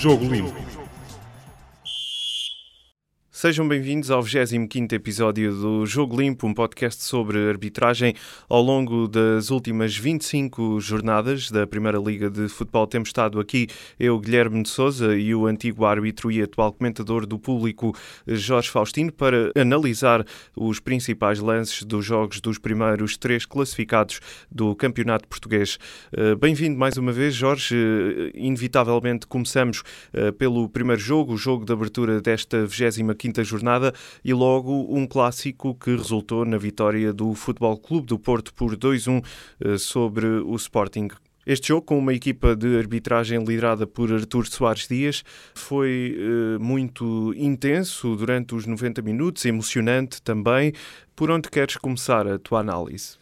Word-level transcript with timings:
Jogo 0.00 0.24
Limpo. 0.30 0.69
Sejam 3.40 3.66
bem-vindos 3.66 4.10
ao 4.10 4.22
25 4.22 4.94
episódio 4.94 5.54
do 5.54 5.86
Jogo 5.86 6.20
Limpo, 6.20 6.46
um 6.46 6.52
podcast 6.52 7.02
sobre 7.02 7.48
arbitragem. 7.48 8.12
Ao 8.46 8.60
longo 8.60 9.08
das 9.08 9.50
últimas 9.50 9.96
25 9.96 10.78
jornadas 10.78 11.50
da 11.50 11.66
Primeira 11.66 11.96
Liga 11.96 12.28
de 12.28 12.50
Futebol, 12.50 12.86
temos 12.86 13.08
estado 13.08 13.40
aqui 13.40 13.66
eu, 13.98 14.20
Guilherme 14.20 14.62
de 14.62 14.68
Souza, 14.68 15.16
e 15.16 15.34
o 15.34 15.46
antigo 15.46 15.86
árbitro 15.86 16.30
e 16.30 16.42
atual 16.42 16.70
comentador 16.70 17.24
do 17.24 17.38
público, 17.38 17.96
Jorge 18.26 18.68
Faustino, 18.68 19.10
para 19.10 19.50
analisar 19.58 20.22
os 20.54 20.78
principais 20.78 21.40
lances 21.40 21.82
dos 21.82 22.04
jogos 22.04 22.42
dos 22.42 22.58
primeiros 22.58 23.16
três 23.16 23.46
classificados 23.46 24.20
do 24.52 24.76
Campeonato 24.76 25.26
Português. 25.26 25.78
Eh, 26.12 26.34
bem-vindo 26.34 26.78
mais 26.78 26.98
uma 26.98 27.10
vez, 27.10 27.34
Jorge. 27.34 27.74
Eh, 27.74 28.32
inevitavelmente 28.34 29.26
começamos 29.26 29.82
eh, 30.12 30.30
pelo 30.30 30.68
primeiro 30.68 31.00
jogo, 31.00 31.32
o 31.32 31.38
jogo 31.38 31.64
de 31.64 31.72
abertura 31.72 32.20
desta 32.20 32.66
25 32.66 33.29
quinta 33.30 33.44
jornada 33.44 33.94
e 34.24 34.34
logo 34.34 34.86
um 34.90 35.06
clássico 35.06 35.74
que 35.74 35.90
resultou 35.90 36.44
na 36.44 36.58
vitória 36.58 37.12
do 37.12 37.32
Futebol 37.34 37.78
Clube 37.78 38.08
do 38.08 38.18
Porto 38.18 38.52
por 38.52 38.76
2-1 38.76 39.24
eh, 39.60 39.78
sobre 39.78 40.26
o 40.26 40.56
Sporting. 40.56 41.08
Este 41.46 41.68
jogo, 41.68 41.86
com 41.86 41.98
uma 41.98 42.12
equipa 42.12 42.54
de 42.54 42.76
arbitragem 42.76 43.42
liderada 43.42 43.86
por 43.86 44.12
Artur 44.12 44.46
Soares 44.46 44.88
Dias, 44.88 45.22
foi 45.54 46.16
eh, 46.18 46.58
muito 46.58 47.32
intenso 47.36 48.16
durante 48.16 48.54
os 48.54 48.66
90 48.66 49.00
minutos, 49.00 49.44
emocionante 49.44 50.20
também. 50.20 50.72
Por 51.14 51.30
onde 51.30 51.48
queres 51.48 51.76
começar 51.76 52.26
a 52.26 52.38
tua 52.38 52.60
análise? 52.60 53.19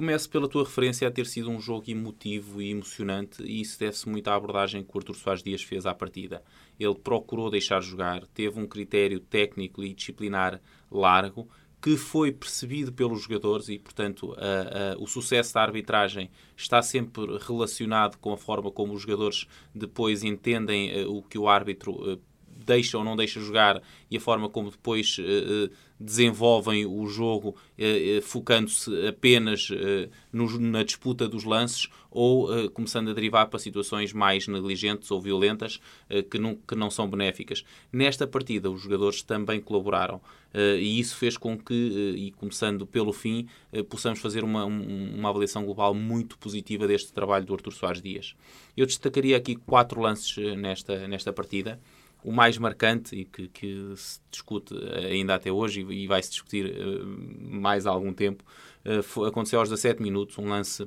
Começo 0.00 0.30
pela 0.30 0.48
tua 0.48 0.64
referência 0.64 1.06
a 1.06 1.10
ter 1.10 1.26
sido 1.26 1.50
um 1.50 1.60
jogo 1.60 1.90
emotivo 1.90 2.62
e 2.62 2.70
emocionante, 2.70 3.42
e 3.42 3.60
isso 3.60 3.78
deve-se 3.78 4.08
muito 4.08 4.28
à 4.28 4.34
abordagem 4.34 4.82
que 4.82 4.90
o 4.94 4.98
Artur 4.98 5.14
Soares 5.14 5.42
Dias 5.42 5.62
fez 5.62 5.84
à 5.84 5.92
partida. 5.92 6.42
Ele 6.78 6.94
procurou 6.94 7.50
deixar 7.50 7.82
jogar, 7.82 8.26
teve 8.28 8.58
um 8.58 8.66
critério 8.66 9.20
técnico 9.20 9.84
e 9.84 9.92
disciplinar 9.92 10.58
largo, 10.90 11.46
que 11.82 11.98
foi 11.98 12.32
percebido 12.32 12.90
pelos 12.90 13.20
jogadores 13.20 13.68
e, 13.68 13.78
portanto, 13.78 14.34
a, 14.38 14.94
a, 14.94 14.98
o 14.98 15.06
sucesso 15.06 15.52
da 15.52 15.60
arbitragem 15.60 16.30
está 16.56 16.80
sempre 16.80 17.36
relacionado 17.36 18.16
com 18.16 18.32
a 18.32 18.38
forma 18.38 18.70
como 18.70 18.94
os 18.94 19.02
jogadores 19.02 19.46
depois 19.74 20.24
entendem 20.24 21.04
uh, 21.04 21.14
o 21.14 21.22
que 21.22 21.38
o 21.38 21.46
árbitro 21.46 21.92
uh, 21.92 22.18
deixa 22.64 22.98
ou 22.98 23.04
não 23.04 23.16
deixa 23.16 23.40
jogar 23.40 23.82
e 24.10 24.16
a 24.16 24.20
forma 24.20 24.48
como 24.48 24.70
depois 24.70 25.18
uh, 25.18 25.70
desenvolvem 26.00 26.86
o 26.86 27.06
jogo 27.06 27.54
eh, 27.76 28.16
eh, 28.16 28.20
focando-se 28.22 28.90
apenas 29.06 29.68
eh, 29.70 30.08
na 30.32 30.82
disputa 30.82 31.28
dos 31.28 31.44
lances 31.44 31.88
ou 32.10 32.70
começando 32.70 33.10
a 33.10 33.14
derivar 33.14 33.46
para 33.48 33.58
situações 33.60 34.12
mais 34.12 34.48
negligentes 34.48 35.12
ou 35.12 35.20
violentas 35.20 35.80
que, 36.28 36.40
não, 36.40 36.56
que 36.56 36.74
não 36.74 36.90
são 36.90 37.08
benéficas. 37.08 37.64
Nesta 37.92 38.26
partida, 38.26 38.68
os 38.68 38.82
jogadores 38.82 39.22
também 39.22 39.60
colaboraram 39.60 40.20
e 40.52 40.98
isso 40.98 41.16
fez 41.16 41.36
com 41.36 41.56
que, 41.56 41.72
e 42.16 42.32
começando 42.32 42.84
pelo 42.84 43.12
fim, 43.12 43.46
possamos 43.88 44.18
fazer 44.18 44.42
uma, 44.42 44.64
uma 44.64 45.28
avaliação 45.28 45.64
global 45.64 45.94
muito 45.94 46.36
positiva 46.36 46.84
deste 46.88 47.12
trabalho 47.12 47.46
do 47.46 47.54
Artur 47.54 47.72
Soares 47.72 48.02
Dias. 48.02 48.34
Eu 48.76 48.86
destacaria 48.86 49.36
aqui 49.36 49.54
quatro 49.54 50.00
lances 50.00 50.36
nesta, 50.56 51.06
nesta 51.06 51.32
partida 51.32 51.80
o 52.24 52.32
mais 52.32 52.58
marcante 52.58 53.16
e 53.16 53.24
que, 53.24 53.48
que, 53.48 53.92
se 53.96 54.20
discute 54.30 54.74
ainda 55.10 55.34
até 55.34 55.50
hoje 55.50 55.80
e, 55.88 56.06
vai 56.06 56.22
se 56.22 56.30
discutir 56.30 56.66
uh, 56.66 57.06
mais 57.06 57.86
há 57.86 57.90
algum 57.90 58.12
tempo 58.12 58.44
uh, 58.84 59.02
foi, 59.02 59.28
aconteceu 59.28 59.58
aos 59.58 59.68
17 59.68 60.02
minutos 60.02 60.38
um 60.38 60.48
lance 60.48 60.86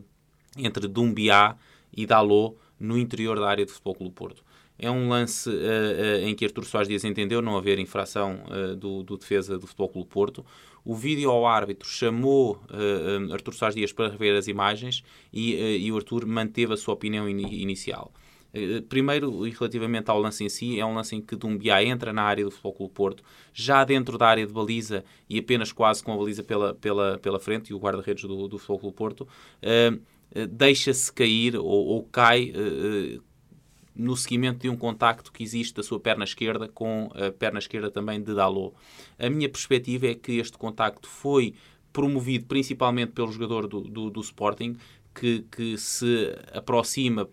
entre 0.58 0.88
Dumbiá 0.88 1.56
e 1.96 2.06
Dalot 2.06 2.56
no 2.80 2.98
interior 2.98 3.40
da 3.40 3.50
área 3.50 3.66
do 3.66 3.72
Futebol 3.72 3.96
Clube 3.96 4.16
Porto. 4.16 4.44
É 4.78 4.90
um 4.90 5.08
lance 5.08 5.50
uh, 5.50 6.24
em 6.24 6.36
que 6.36 6.46
Artur 6.46 6.66
Soares 6.66 6.88
Dias 6.88 7.04
entendeu 7.04 7.42
não 7.42 7.58
haver 7.58 7.80
infração 7.80 8.44
do, 8.78 9.04
do, 9.04 9.18
defesa 9.18 9.58
do 9.58 9.66
Futebol 9.66 9.90
Clube 9.90 10.10
Porto. 10.10 10.46
O 10.84 10.96
vídeo 10.96 11.32
ao 11.32 11.46
árbitro 11.46 11.88
chamou 11.88 12.62
Artur 13.32 13.54
Soares 13.54 13.76
Dias 13.76 13.94
para 13.94 14.10
rever 14.10 14.36
as 14.36 14.48
imagens 14.48 15.04
e, 15.32 15.78
e 15.78 15.92
o 15.92 15.96
Artur 15.96 16.26
manteve 16.26 16.74
a 16.74 16.78
sua 16.78 16.94
opinião 16.94 17.30
in, 17.30 17.40
inicial. 17.40 18.12
Eh, 18.54 18.82
primeiro, 18.88 19.48
e 19.48 19.50
relativamente 19.50 20.10
ao 20.12 20.20
lance 20.20 20.44
em 20.44 20.50
si, 20.50 20.80
é 20.80 20.86
um 20.86 20.94
lance 20.94 21.16
em 21.16 21.22
que 21.22 21.36
Dumbiá 21.36 21.84
entra 21.84 22.14
na 22.14 22.22
área 22.22 22.46
do 22.46 22.52
Futebol 22.52 22.88
Porto, 22.88 23.24
já 23.52 23.84
dentro 23.84 24.18
da 24.18 24.28
área 24.28 24.46
de 24.46 24.54
baliza 24.54 25.04
e 25.28 25.40
apenas 25.40 25.72
quase 25.72 26.04
com 26.04 26.14
a 26.14 26.18
baliza 26.18 26.44
pela, 26.44 26.76
pela, 26.76 27.18
pela 27.18 27.40
frente, 27.40 27.70
e 27.70 27.74
o 27.74 27.80
guarda-redes 27.80 28.24
do, 28.24 28.48
do 28.48 28.60
Futebol 28.60 28.92
Porto, 28.92 29.22
uh, 29.22 30.48
deixa-se 30.48 31.12
cair 31.12 31.56
ou, 31.56 31.66
ou 31.66 32.04
cai 32.04 32.52
uh, 32.52 33.22
no 33.96 34.16
seguimento 34.16 34.60
de 34.60 34.70
um 34.70 34.78
contacto 34.78 35.32
que 35.32 35.44
existe 35.44 35.74
da 35.74 35.84
sua 35.84 36.00
perna 36.00 36.24
esquerda 36.24 36.68
com 36.68 37.10
a 37.14 37.32
perna 37.32 37.60
esquerda 37.60 37.90
também 37.90 38.22
de 38.22 38.34
Dalot. 38.34 38.76
A 39.20 39.30
minha 39.30 39.50
perspectiva 39.50 40.08
é 40.08 40.16
que 40.16 40.34
este 40.34 40.58
contacto 40.58 41.08
foi 41.08 41.54
promovido 41.92 42.46
principalmente 42.46 43.12
pelo 43.12 43.32
jogador 43.32 43.68
do, 43.68 43.82
do, 43.82 44.10
do 44.10 44.22
Sporting, 44.22 44.76
que, 45.14 45.46
que, 45.52 45.78
se 45.78 46.36
aproxima, 46.54 47.28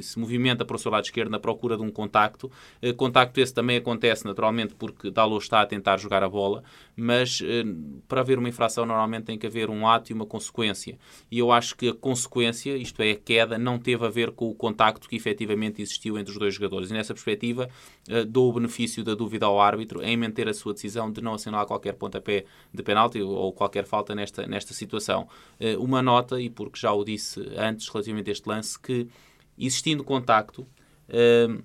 se 0.00 0.18
movimenta 0.18 0.64
para 0.64 0.76
o 0.76 0.78
seu 0.78 0.90
lado 0.90 1.04
esquerdo 1.04 1.30
na 1.30 1.38
procura 1.38 1.76
de 1.76 1.82
um 1.82 1.90
contacto. 1.90 2.50
Eh, 2.80 2.92
contacto 2.92 3.40
esse 3.40 3.52
também 3.52 3.76
acontece 3.76 4.24
naturalmente 4.24 4.74
porque 4.74 5.10
Dalot 5.10 5.42
está 5.42 5.60
a 5.60 5.66
tentar 5.66 5.98
jogar 5.98 6.22
a 6.22 6.28
bola, 6.28 6.62
mas 6.96 7.42
eh, 7.44 7.64
para 8.08 8.20
haver 8.20 8.38
uma 8.38 8.48
infração 8.48 8.86
normalmente 8.86 9.24
tem 9.24 9.38
que 9.38 9.46
haver 9.46 9.70
um 9.70 9.86
ato 9.86 10.10
e 10.10 10.14
uma 10.14 10.26
consequência. 10.26 10.98
E 11.30 11.38
eu 11.38 11.52
acho 11.52 11.76
que 11.76 11.88
a 11.88 11.94
consequência, 11.94 12.76
isto 12.76 13.02
é, 13.02 13.12
a 13.12 13.16
queda, 13.16 13.58
não 13.58 13.78
teve 13.78 14.04
a 14.06 14.08
ver 14.08 14.32
com 14.32 14.48
o 14.48 14.54
contacto 14.54 15.08
que 15.08 15.16
efetivamente 15.16 15.82
existiu 15.82 16.18
entre 16.18 16.32
os 16.32 16.38
dois 16.38 16.54
jogadores. 16.54 16.90
E 16.90 16.92
nessa 16.92 17.14
perspectiva, 17.14 17.68
eh, 18.08 18.24
dou 18.24 18.50
o 18.50 18.52
benefício 18.52 19.02
da 19.04 19.14
dúvida 19.14 19.46
ao 19.46 19.60
árbitro 19.60 20.02
em 20.02 20.16
manter 20.16 20.48
a 20.48 20.54
sua 20.54 20.72
decisão 20.72 21.10
de 21.10 21.20
não 21.20 21.34
assinalar 21.34 21.66
qualquer 21.66 21.94
pontapé 21.94 22.44
de 22.72 22.82
penalti 22.82 23.20
ou 23.20 23.52
qualquer 23.52 23.84
falta 23.84 24.14
nesta, 24.14 24.46
nesta 24.46 24.74
situação. 24.74 25.28
Uma 25.78 26.02
nota, 26.02 26.40
e 26.40 26.50
porque 26.50 26.78
já 26.78 26.92
o 26.92 27.04
disse 27.04 27.40
antes 27.56 27.88
relativamente 27.88 28.30
a 28.30 28.32
este 28.32 28.48
lance 28.48 28.78
que, 28.78 29.08
existindo 29.58 30.04
contacto, 30.04 30.66
uh, 31.08 31.62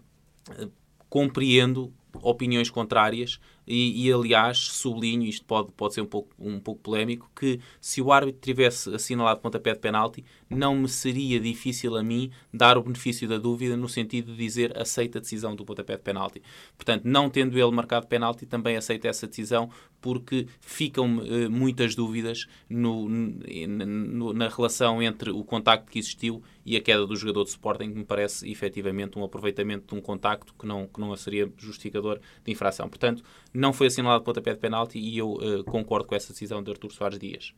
compreendo 1.09 1.93
opiniões 2.21 2.69
contrárias 2.69 3.39
e, 3.65 4.07
e, 4.07 4.11
aliás, 4.11 4.57
sublinho, 4.57 5.23
isto 5.23 5.45
pode, 5.45 5.71
pode 5.71 5.93
ser 5.93 6.01
um 6.01 6.05
pouco, 6.05 6.33
um 6.39 6.59
pouco 6.59 6.81
polémico, 6.81 7.29
que 7.35 7.59
se 7.79 8.01
o 8.01 8.11
árbitro 8.11 8.41
tivesse 8.41 8.93
assinalado 8.93 9.39
pontapé 9.39 9.73
de 9.73 9.79
penalti, 9.79 10.25
não 10.49 10.75
me 10.75 10.89
seria 10.89 11.39
difícil 11.39 11.95
a 11.95 12.03
mim 12.03 12.31
dar 12.53 12.77
o 12.77 12.83
benefício 12.83 13.27
da 13.27 13.37
dúvida 13.37 13.77
no 13.77 13.87
sentido 13.87 14.31
de 14.31 14.37
dizer 14.37 14.77
aceita 14.77 15.19
a 15.19 15.21
decisão 15.21 15.55
do 15.55 15.63
pontapé 15.63 15.95
de 15.95 16.01
penalti. 16.01 16.41
Portanto, 16.75 17.03
não 17.05 17.29
tendo 17.29 17.57
ele 17.57 17.71
marcado 17.71 18.07
penalti, 18.07 18.45
também 18.45 18.75
aceita 18.75 19.07
essa 19.07 19.27
decisão 19.27 19.69
porque 20.01 20.47
ficam 20.59 21.19
uh, 21.19 21.49
muitas 21.49 21.95
dúvidas 21.95 22.47
no, 22.67 23.07
no, 23.07 24.33
na 24.33 24.49
relação 24.49 25.01
entre 25.01 25.29
o 25.29 25.43
contacto 25.43 25.91
que 25.91 25.99
existiu 25.99 26.41
e 26.65 26.75
a 26.75 26.81
queda 26.81 27.05
do 27.05 27.15
jogador 27.15 27.43
de 27.43 27.51
Sporting, 27.51 27.91
que 27.91 27.97
me 27.99 28.05
parece 28.05 28.49
efetivamente 28.49 29.17
um 29.17 29.23
aproveitamento 29.23 29.93
de 29.93 29.99
um 29.99 30.01
contacto 30.01 30.53
que 30.57 30.65
não, 30.65 30.87
que 30.87 30.99
não 30.99 31.15
seria 31.15 31.51
justificador 31.57 32.19
de 32.43 32.51
infração. 32.51 32.89
Portanto, 32.89 33.23
não 33.53 33.73
foi 33.73 33.87
assinalado 33.87 34.23
pontapé 34.23 34.53
de 34.53 34.59
penalti 34.59 34.97
e 34.97 35.17
eu 35.17 35.33
uh, 35.33 35.63
concordo 35.65 36.07
com 36.07 36.15
essa 36.15 36.31
decisão 36.31 36.63
de 36.63 36.71
Artur 36.71 36.91
Soares 36.91 37.19
Dias. 37.19 37.53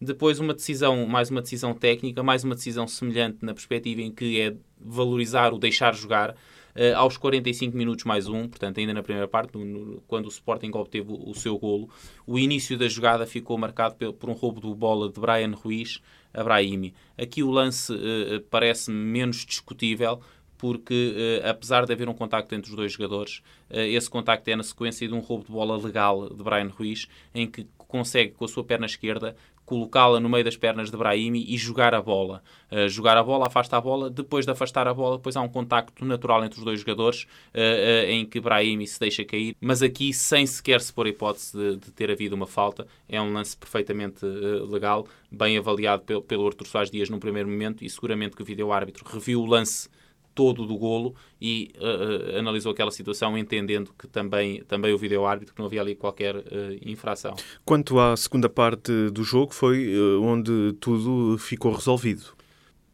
Depois 0.00 0.38
uma 0.38 0.54
decisão, 0.54 1.06
mais 1.06 1.30
uma 1.30 1.42
decisão 1.42 1.74
técnica, 1.74 2.22
mais 2.22 2.44
uma 2.44 2.54
decisão 2.54 2.86
semelhante 2.86 3.38
na 3.42 3.54
perspectiva 3.54 4.00
em 4.00 4.12
que 4.12 4.40
é 4.40 4.54
valorizar 4.80 5.52
o 5.52 5.58
deixar 5.58 5.94
jogar, 5.94 6.34
Uh, 6.78 6.94
aos 6.94 7.16
45 7.16 7.76
minutos 7.76 8.04
mais 8.04 8.28
um, 8.28 8.46
portanto 8.46 8.78
ainda 8.78 8.94
na 8.94 9.02
primeira 9.02 9.26
parte, 9.26 9.58
no, 9.58 9.64
no, 9.64 10.00
quando 10.02 10.26
o 10.26 10.28
Sporting 10.28 10.70
obteve 10.74 11.10
o, 11.10 11.30
o, 11.30 11.34
seu 11.34 11.58
golo, 11.58 11.90
o 12.24 12.38
início 12.38 12.78
da 12.78 12.86
jogada 12.86 13.26
ficou 13.26 13.58
marcado 13.58 13.96
por, 13.96 14.12
por 14.12 14.30
um 14.30 14.32
roubo 14.32 14.60
de 14.60 14.72
bola 14.78 15.10
de 15.10 15.18
Brian 15.18 15.50
Ruiz 15.56 16.00
a 16.32 16.44
Brahimi. 16.44 16.94
Aqui 17.16 17.42
o 17.42 17.50
lance 17.50 17.92
uh, 17.92 18.40
parece 18.48 18.92
menos 18.92 19.44
discutível, 19.44 20.20
porque 20.58 21.40
uh, 21.44 21.48
apesar 21.48 21.86
de 21.86 21.92
haver 21.92 22.08
um 22.08 22.14
contacto 22.14 22.54
entre 22.54 22.68
os 22.70 22.76
dois 22.76 22.92
jogadores, 22.92 23.42
uh, 23.70 23.78
esse 23.78 24.10
contacto 24.10 24.48
é 24.50 24.56
na 24.56 24.62
sequência 24.62 25.08
de 25.08 25.14
um 25.14 25.20
roubo 25.20 25.44
de 25.44 25.52
bola 25.52 25.76
legal 25.76 26.28
de 26.28 26.42
Brian 26.42 26.68
Ruiz, 26.68 27.08
em 27.34 27.46
que 27.46 27.66
consegue 27.78 28.32
com 28.32 28.44
a 28.44 28.48
sua 28.48 28.64
perna 28.64 28.84
esquerda 28.84 29.34
colocá-la 29.68 30.18
no 30.18 30.30
meio 30.30 30.42
das 30.42 30.56
pernas 30.56 30.90
de 30.90 30.96
Brahimi 30.96 31.44
e 31.46 31.58
jogar 31.58 31.94
a 31.94 32.00
bola. 32.00 32.42
Uh, 32.72 32.88
jogar 32.88 33.18
a 33.18 33.22
bola, 33.22 33.48
afasta 33.48 33.76
a 33.76 33.80
bola, 33.80 34.08
depois 34.08 34.46
de 34.46 34.50
afastar 34.50 34.88
a 34.88 34.94
bola, 34.94 35.18
depois 35.18 35.36
há 35.36 35.42
um 35.42 35.48
contacto 35.48 36.06
natural 36.06 36.42
entre 36.42 36.58
os 36.58 36.64
dois 36.64 36.80
jogadores 36.80 37.24
uh, 37.24 37.58
uh, 37.58 38.10
em 38.10 38.24
que 38.24 38.40
Brahimi 38.40 38.86
se 38.86 38.98
deixa 38.98 39.26
cair, 39.26 39.54
mas 39.60 39.82
aqui 39.82 40.14
sem 40.14 40.46
sequer 40.46 40.80
se 40.80 40.90
pôr 40.90 41.04
a 41.04 41.10
hipótese 41.10 41.52
de, 41.52 41.76
de 41.76 41.90
ter 41.90 42.10
havido 42.10 42.34
uma 42.34 42.46
falta, 42.46 42.86
é 43.06 43.20
um 43.20 43.30
lance 43.30 43.54
perfeitamente 43.54 44.24
legal, 44.24 45.06
bem 45.30 45.58
avaliado 45.58 46.02
pelo, 46.02 46.22
pelo 46.22 46.46
Artur 46.46 46.66
Soares 46.66 46.90
Dias 46.90 47.10
no 47.10 47.20
primeiro 47.20 47.48
momento 47.48 47.84
e 47.84 47.90
seguramente 47.90 48.36
que 48.36 48.42
o 48.42 48.46
vídeo-árbitro 48.46 49.04
reviu 49.06 49.42
o 49.42 49.46
lance 49.46 49.90
todo 50.38 50.64
do 50.64 50.78
golo 50.78 51.16
e 51.40 51.72
uh, 51.80 52.36
uh, 52.36 52.38
analisou 52.38 52.70
aquela 52.70 52.92
situação 52.92 53.36
entendendo 53.36 53.90
que 53.98 54.06
também, 54.06 54.62
também 54.68 54.94
o 54.94 54.98
vídeo 54.98 55.26
árbitro 55.26 55.52
que 55.52 55.58
não 55.58 55.66
havia 55.66 55.80
ali 55.80 55.96
qualquer 55.96 56.36
uh, 56.36 56.44
infração. 56.80 57.34
Quanto 57.64 57.98
à 57.98 58.16
segunda 58.16 58.48
parte 58.48 59.10
do 59.10 59.24
jogo, 59.24 59.52
foi 59.52 59.92
onde 60.22 60.74
tudo 60.78 61.36
ficou 61.38 61.72
resolvido. 61.72 62.38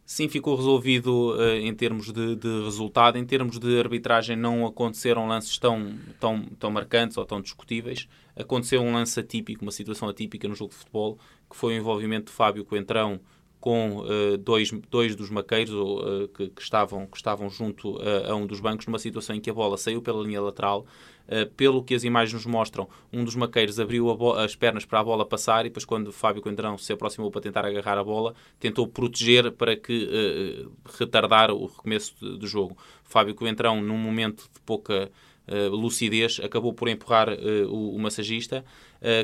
Sim, 0.03 0.27
ficou 0.27 0.55
resolvido 0.55 1.35
uh, 1.35 1.57
em 1.57 1.73
termos 1.75 2.11
de, 2.11 2.35
de, 2.35 2.63
resultado. 2.63 3.19
Em 3.19 3.25
termos 3.25 3.59
de 3.59 3.79
arbitragem, 3.79 4.35
não 4.35 4.65
aconteceram 4.65 5.27
lances 5.27 5.59
tão, 5.59 5.93
tão, 6.19 6.45
tão 6.59 6.71
marcantes 6.71 7.15
ou 7.17 7.25
tão 7.25 7.39
discutíveis. 7.39 8.07
Aconteceu 8.35 8.81
um 8.81 8.91
lance 8.91 9.19
atípico, 9.19 9.61
uma 9.61 9.71
situação 9.71 10.09
atípica 10.09 10.47
no 10.47 10.55
jogo 10.55 10.71
de 10.71 10.77
futebol, 10.77 11.19
que 11.47 11.55
foi 11.55 11.75
o 11.75 11.77
envolvimento 11.77 12.31
de 12.31 12.31
Fábio 12.31 12.65
Coentrão 12.65 13.19
com 13.65 14.01
uh, 14.01 14.37
dois, 14.37 14.69
dois 14.91 15.15
dos 15.15 15.31
maqueiros 15.31 15.73
uh, 15.73 16.27
que, 16.27 16.49
que, 16.49 16.61
estavam, 16.61 17.07
que 17.07 17.17
estavam 17.17 17.49
junto 17.49 17.99
a, 17.99 18.31
a 18.31 18.35
um 18.35 18.45
dos 18.45 18.59
bancos, 18.59 18.85
numa 18.85 18.99
situação 18.99 19.35
em 19.35 19.41
que 19.41 19.49
a 19.49 19.53
bola 19.55 19.75
saiu 19.75 20.03
pela 20.03 20.23
linha 20.23 20.39
lateral, 20.39 20.85
Uh, 21.25 21.49
pelo 21.57 21.83
que 21.83 21.95
as 21.95 22.03
imagens 22.03 22.31
nos 22.33 22.45
mostram, 22.45 22.87
um 23.11 23.23
dos 23.23 23.35
maqueiros 23.35 23.79
abriu 23.79 24.11
as 24.37 24.55
pernas 24.55 24.85
para 24.85 24.99
a 24.99 25.03
bola 25.03 25.25
passar 25.25 25.61
e 25.65 25.69
depois, 25.69 25.83
quando 25.83 26.11
Fábio 26.11 26.39
Coentrão 26.39 26.77
se 26.77 26.93
aproximou 26.93 27.31
para 27.31 27.41
tentar 27.41 27.65
agarrar 27.65 27.97
a 27.97 28.03
bola, 28.03 28.35
tentou 28.59 28.87
proteger 28.87 29.51
para 29.51 29.75
que 29.75 30.03
uh, 30.05 30.71
retardar 30.99 31.49
o 31.49 31.65
recomeço 31.65 32.13
do 32.23 32.45
jogo. 32.45 32.77
Fábio 33.03 33.33
Coentrão, 33.33 33.81
num 33.81 33.97
momento 33.97 34.43
de 34.53 34.59
pouca 34.63 35.09
uh, 35.47 35.75
lucidez, 35.75 36.39
acabou 36.43 36.71
por 36.75 36.87
empurrar 36.87 37.29
o, 37.67 37.95
o, 37.95 37.97
massagista, 37.97 38.63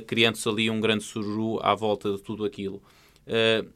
criando-se 0.07 0.49
ali 0.49 0.71
um 0.71 0.81
grande 0.81 1.03
sururu 1.03 1.59
à 1.61 1.75
volta 1.75 2.13
de 2.13 2.21
tudo 2.23 2.43
aquilo. 2.43 2.81
Uh, 3.27 3.69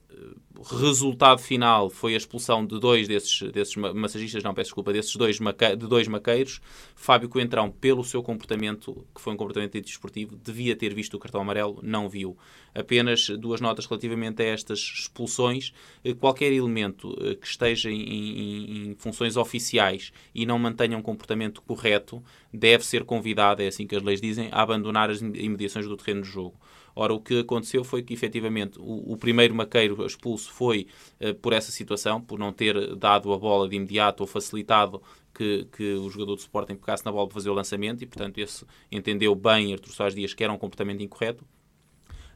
resultado 0.64 1.40
final 1.42 1.90
foi 1.90 2.14
a 2.14 2.18
expulsão 2.18 2.66
de 2.66 2.80
dois 2.80 3.08
desses, 3.08 3.42
desses 3.52 3.76
massagistas, 3.76 4.44
não, 4.44 4.54
peço 4.54 4.70
desculpa, 4.70 4.94
desses 4.94 5.16
dois, 5.16 5.38
de 5.38 5.88
dois 5.88 6.08
maqueiros. 6.08 6.62
Fábio 6.96 7.30
Coentrão, 7.30 7.70
pelo 7.70 8.04
seu 8.04 8.24
comportamento, 8.24 9.06
que 9.14 9.22
foi 9.22 9.34
um 9.34 9.38
comportamento 9.38 9.80
desportivo, 9.82 10.36
devia 10.36 10.76
ter 10.76 10.94
visto 10.94 11.16
o 11.16 11.20
cartão 11.20 11.42
amarelo, 11.42 11.80
não 11.84 12.08
viu. 12.10 12.38
Apenas 12.74 13.30
duas 13.30 13.62
notas 13.62 13.86
relativamente 13.86 14.42
a 14.42 14.46
estas 14.46 14.80
expulsões. 14.80 15.74
Eh, 16.04 16.14
qualquer 16.14 16.52
elemento 16.52 17.16
eh, 17.22 17.36
que 17.36 17.48
esteja 17.48 17.90
em, 17.90 18.02
em, 18.02 18.90
em 18.90 18.96
funções 18.96 19.38
oficiais 19.38 20.12
e 20.34 20.46
não 20.46 20.58
mantenha 20.58 20.98
um 20.98 21.02
comportamento 21.02 21.62
correto 21.62 22.24
deve 22.54 22.86
ser 22.86 23.04
convidado, 23.04 23.62
é 23.62 23.68
assim 23.68 23.86
que 23.86 23.96
as 23.96 24.04
leis 24.04 24.22
dizem, 24.22 24.50
a 24.52 24.62
abandonar 24.62 25.10
as 25.10 25.22
imediações 25.22 25.88
do 25.88 25.98
terreno 25.98 26.22
de 26.22 26.30
jogo. 26.30 26.60
Ora, 26.96 27.14
o 27.14 27.20
que 27.20 27.40
aconteceu 27.40 27.84
foi 27.84 28.02
que, 28.02 28.14
efetivamente, 28.14 28.80
o, 28.80 29.14
o 29.14 29.18
primeiro 29.18 29.54
maqueiro 29.54 30.06
expulso 30.06 30.52
foi 30.52 30.88
uh, 31.20 31.34
por 31.36 31.52
essa 31.52 31.72
situação, 31.72 32.22
por 32.22 32.40
não 32.40 32.54
ter 32.54 32.96
dado 32.96 33.34
a 33.34 33.38
bola 33.38 33.68
de 33.68 33.76
imediato 33.76 34.22
ou 34.24 34.28
facilitado 34.28 35.02
que, 35.34 35.68
que, 35.76 35.94
o 35.96 36.10
jogador 36.10 36.36
de 36.36 36.42
Sporting 36.42 36.76
pegasse 36.76 37.04
na 37.06 37.12
bola 37.12 37.28
para 37.28 37.34
fazer 37.34 37.50
o 37.50 37.54
lançamento 37.54 38.02
e, 38.02 38.06
portanto, 38.06 38.38
esse 38.38 38.66
entendeu 38.90 39.36
bem 39.36 39.74
Artur 39.74 39.92
Soares 39.92 40.16
Dias 40.16 40.34
que 40.34 40.44
era 40.44 40.54
um 40.54 40.58
comportamento 40.58 41.04
incorreto. 41.04 41.46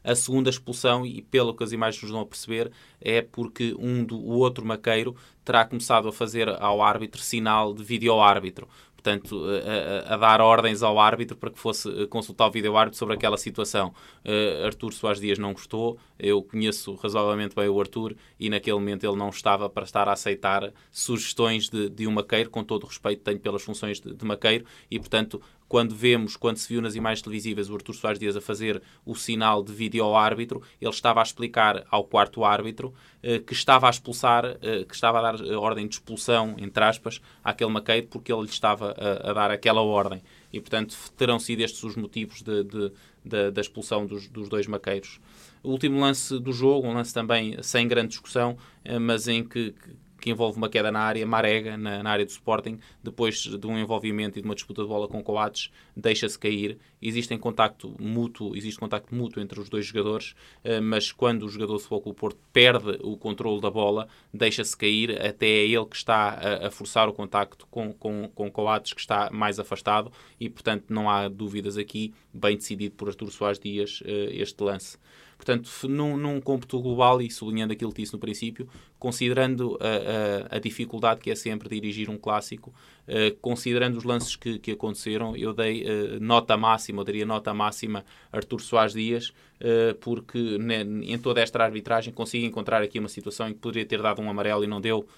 A 0.02 0.14
segunda 0.14 0.48
expulsão, 0.48 1.04
e 1.04 1.20
pelo 1.20 1.54
que 1.54 1.62
as 1.62 1.72
imagens 1.72 2.02
nos 2.02 2.10
dão 2.10 2.20
a 2.20 2.26
perceber, 2.26 2.72
é 3.00 3.20
porque 3.20 3.74
um 3.78 4.02
do, 4.02 4.16
o 4.16 4.38
outro 4.38 4.64
maqueiro 4.64 5.14
terá 5.44 5.64
começado 5.64 6.08
a 6.08 6.12
fazer 6.12 6.48
ao 6.48 6.82
árbitro 6.82 7.20
sinal 7.20 7.74
de 7.74 7.84
vídeo-árbitro 7.84 8.66
portanto, 9.00 9.42
a, 10.06 10.14
a, 10.14 10.16
dar 10.18 10.42
ordens 10.42 10.82
ao 10.82 10.98
árbitro 10.98 11.36
para 11.36 11.50
que 11.50 11.58
fosse 11.58 11.88
eh, 12.02 12.06
consultar 12.06 12.46
o 12.46 12.50
vídeo-árbitro 12.50 12.98
sobre 12.98 13.14
aquela 13.14 13.38
situação. 13.38 13.94
Uh, 14.24 14.66
Artur 14.66 14.92
Soares 14.92 15.20
Dias 15.20 15.38
não 15.38 15.54
gostou, 15.54 15.98
eu 16.18 16.42
conheço 16.42 16.94
razoavelmente 16.94 17.56
bem 17.56 17.68
o 17.68 17.80
Artur 17.80 18.14
e 18.38 18.50
naquele 18.50 18.78
momento 18.78 19.04
ele 19.04 19.16
não 19.16 19.30
estava 19.30 19.70
para 19.70 19.84
estar 19.84 20.06
a 20.06 20.12
aceitar 20.12 20.70
sugestões 20.90 21.70
de, 21.70 21.88
de 21.88 22.06
um 22.06 22.12
maqueiro, 22.12 22.50
com 22.50 22.62
todo 22.62 22.84
o 22.84 22.86
respeito 22.86 23.20
que 23.20 23.24
tenho 23.24 23.40
pelas 23.40 23.62
funções 23.62 24.00
de, 24.00 24.14
de 24.14 24.24
maqueiro, 24.24 24.66
e 24.90 24.98
portanto 24.98 25.40
quando 25.70 25.94
vemos, 25.94 26.34
quando 26.34 26.56
se 26.56 26.68
viu 26.68 26.82
nas 26.82 26.96
imagens 26.96 27.22
televisivas 27.22 27.70
o 27.70 27.74
Artur 27.76 27.94
Soares 27.94 28.18
Dias 28.18 28.36
a 28.36 28.40
fazer 28.40 28.82
o 29.06 29.14
sinal 29.14 29.62
de 29.62 29.72
vídeo 29.72 30.02
ao 30.02 30.16
árbitro, 30.16 30.60
ele 30.80 30.90
estava 30.90 31.20
a 31.20 31.22
explicar 31.22 31.86
ao 31.88 32.02
quarto 32.02 32.44
árbitro 32.44 32.92
eh, 33.22 33.38
que 33.38 33.52
estava 33.52 33.86
a 33.86 33.90
expulsar, 33.90 34.58
eh, 34.60 34.82
que 34.82 34.92
estava 34.92 35.20
a 35.20 35.22
dar 35.22 35.40
a 35.40 35.60
ordem 35.60 35.86
de 35.86 35.94
expulsão, 35.94 36.56
entre 36.58 36.82
aspas, 36.82 37.20
àquele 37.44 37.70
maqueiro, 37.70 38.08
porque 38.08 38.32
ele 38.32 38.42
lhe 38.42 38.48
estava 38.48 38.96
a, 38.98 39.30
a 39.30 39.32
dar 39.32 39.52
aquela 39.52 39.80
ordem. 39.80 40.20
E, 40.52 40.58
portanto, 40.58 40.96
terão 41.16 41.38
sido 41.38 41.60
estes 41.60 41.84
os 41.84 41.94
motivos 41.94 42.42
de, 42.42 42.64
de, 42.64 42.92
de, 43.24 43.50
da 43.52 43.60
expulsão 43.60 44.04
dos, 44.04 44.26
dos 44.26 44.48
dois 44.48 44.66
maqueiros. 44.66 45.20
O 45.62 45.70
último 45.70 46.00
lance 46.00 46.36
do 46.40 46.52
jogo, 46.52 46.88
um 46.88 46.94
lance 46.94 47.14
também 47.14 47.62
sem 47.62 47.86
grande 47.86 48.08
discussão, 48.08 48.58
eh, 48.84 48.98
mas 48.98 49.28
em 49.28 49.44
que, 49.44 49.70
que 49.70 49.90
envolve 50.28 50.58
uma 50.58 50.68
queda 50.68 50.90
na 50.90 51.00
área, 51.00 51.24
Marega, 51.24 51.76
na, 51.76 52.02
na, 52.02 52.10
área 52.10 52.24
do 52.24 52.28
Sporting, 52.28 52.78
depois 53.02 53.36
de 53.44 53.66
um 53.66 53.78
envolvimento 53.78 54.38
e 54.38 54.42
de 54.42 54.48
uma 54.48 54.54
disputa 54.54 54.82
de 54.82 54.88
bola 54.88 55.06
com 55.06 55.22
Coates, 55.22 55.70
deixa-se 55.96 56.38
cair. 56.38 56.78
Existe 57.00 57.36
contacto 57.38 57.94
mútuo, 57.98 58.54
existe 58.56 58.78
contacto 58.78 59.14
mútuo 59.14 59.42
entre 59.42 59.58
os 59.60 59.68
dois 59.68 59.86
jogadores, 59.86 60.34
eh, 60.62 60.80
mas 60.80 61.12
quando 61.12 61.44
o 61.44 61.48
jogador 61.48 61.74
do 61.74 61.78
Futebol 61.78 62.12
Porto 62.12 62.38
perde 62.52 62.98
o 63.02 63.16
controle 63.16 63.60
da 63.60 63.70
bola, 63.70 64.08
deixa-se 64.34 64.76
cair, 64.76 65.18
até 65.24 65.46
é 65.46 65.66
ele 65.66 65.86
que 65.86 65.96
está 65.96 66.30
a, 66.30 66.66
a 66.66 66.70
forçar 66.70 67.08
o 67.08 67.12
contacto 67.12 67.66
com, 67.70 67.92
com, 67.92 68.28
com 68.34 68.50
Coates, 68.50 68.92
que 68.92 69.00
está 69.00 69.30
mais 69.30 69.58
afastado, 69.58 70.12
e 70.38 70.50
portanto 70.50 70.86
não 70.90 71.08
há 71.08 71.28
dúvidas 71.28 71.78
aqui, 71.78 72.12
bem 72.34 72.56
decidido 72.56 72.96
por 72.96 73.08
Artur 73.08 73.30
Soares 73.30 73.58
Dias, 73.58 74.02
eh, 74.04 74.30
este 74.32 74.62
lance. 74.62 74.98
Portanto, 75.40 75.70
num, 75.88 76.18
num 76.18 76.38
global, 76.38 77.22
e 77.22 77.30
sublinhando 77.30 77.72
aquilo 77.72 77.90
que 77.90 78.02
disse 78.02 78.12
no 78.12 78.18
princípio, 78.18 78.68
considerando 78.98 79.78
a, 79.80 80.52
a, 80.52 80.56
a 80.56 80.58
dificuldade 80.58 81.20
que 81.20 81.30
é 81.30 81.34
sempre 81.34 81.66
dirigir 81.66 82.10
um 82.10 82.18
clássico, 82.18 82.74
uh, 83.08 83.34
considerando 83.40 83.96
os 83.96 84.04
lances 84.04 84.36
que, 84.36 84.58
que 84.58 84.72
aconteceram, 84.72 85.34
eu 85.34 85.54
dei 85.54 85.82
uh, 85.82 86.20
nota 86.20 86.58
máxima, 86.58 87.00
eu 87.00 87.04
daria 87.06 87.24
nota 87.24 87.54
máxima 87.54 88.04
a 88.30 88.36
Artur 88.36 88.60
Soares 88.60 88.92
Dias, 88.92 89.28
uh, 89.30 89.94
porque 90.02 90.58
ne, 90.58 90.82
em 91.10 91.18
toda 91.18 91.40
esta 91.40 91.64
arbitragem 91.64 92.12
consigo 92.12 92.44
encontrar 92.44 92.82
aqui 92.82 92.98
uma 92.98 93.08
situação 93.08 93.48
em 93.48 93.54
que 93.54 93.60
poderia 93.60 93.86
ter 93.86 94.02
dado 94.02 94.20
um 94.20 94.28
amarelo 94.28 94.62
e 94.62 94.66
não 94.66 94.78
deu. 94.78 95.08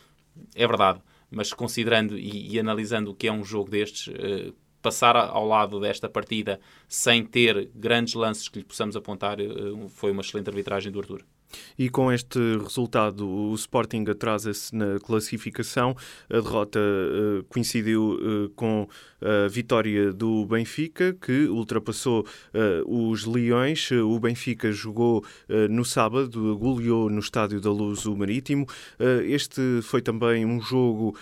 É 0.54 0.68
verdade 0.68 1.00
mas 1.34 1.50
considerando 1.50 2.18
e, 2.18 2.54
e, 2.54 2.60
analisando 2.60 3.10
o 3.10 3.14
que 3.14 3.26
é 3.26 3.32
um 3.32 3.42
jogo 3.42 3.70
destes, 3.70 4.08
uh, 4.08 4.54
passar 4.82 5.17
ao 5.17 5.46
lado 5.46 5.81
desta 5.81 6.08
partida 6.08 6.61
sem 6.88 7.25
ter 7.25 7.70
grandes 7.75 8.14
lances 8.14 8.49
que 8.49 8.58
lhe 8.58 8.64
possamos 8.64 8.96
apontar 8.96 9.40
eh, 9.40 9.46
foi 9.88 10.11
uma 10.11 10.20
excelente 10.20 10.50
arbitragem 10.50 10.90
do 10.90 10.99
Arthur. 10.99 11.25
E 11.78 11.88
com 11.88 12.12
este 12.12 12.38
resultado, 12.58 13.28
o 13.28 13.54
Sporting 13.54 14.04
atrasa-se 14.08 14.75
na 14.75 14.99
classificação. 15.00 15.96
A 16.28 16.40
derrota 16.40 16.78
uh, 16.78 17.44
coincidiu 17.44 18.19
uh, 18.20 18.49
com 18.50 18.88
a 19.20 19.49
vitória 19.49 20.12
do 20.12 20.44
Benfica, 20.46 21.16
que 21.20 21.46
ultrapassou 21.46 22.26
uh, 22.54 23.10
os 23.10 23.25
Leões. 23.25 23.90
O 23.93 24.19
Benfica 24.19 24.72
jogou 24.72 25.25
no 25.70 25.84
sábado, 25.84 26.58
goleou 26.58 27.09
no 27.09 27.21
Estádio 27.21 27.61
da 27.61 27.71
Luz 27.71 28.04
o 28.04 28.16
Marítimo. 28.16 28.66
este 29.25 29.80
foi 29.82 30.02
também 30.02 30.44
um 30.44 30.61
jogo 30.61 31.16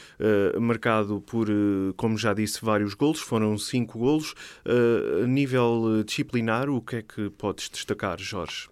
marcado 0.58 1.20
por, 1.20 1.48
como 1.96 2.16
já 2.16 2.32
disse, 2.32 2.64
vários 2.64 2.94
golos. 2.94 3.20
Foram 3.20 3.58
cinco 3.58 3.98
golos. 3.98 4.34
a 4.64 5.26
nível 5.26 6.02
disciplinar, 6.04 6.70
o 6.70 6.80
que 6.80 6.96
é 6.96 7.02
que 7.02 7.30
podes 7.30 7.68
destacar, 7.68 8.18
Jorge? 8.18 8.68